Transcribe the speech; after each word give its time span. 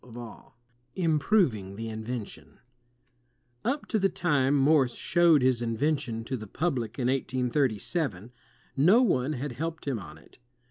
MORSE 0.03 0.51
221 0.95 1.11
Improving 1.11 1.75
the 1.75 1.87
Invention 1.89 2.59
Up 3.63 3.85
to 3.85 3.99
the 3.99 4.09
time 4.09 4.55
Morse 4.55 4.95
showed 4.95 5.43
his 5.43 5.61
invention 5.61 6.23
to 6.23 6.35
the 6.35 6.47
public 6.47 6.97
in 6.97 7.05
1837, 7.07 8.31
no 8.75 9.03
one 9.03 9.33
had 9.33 9.51
helped 9.51 9.87
him 9.87 9.99
on 9.99 10.17
it. 10.17 10.39